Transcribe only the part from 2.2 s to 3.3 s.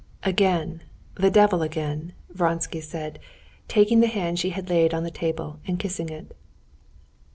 Vronsky said,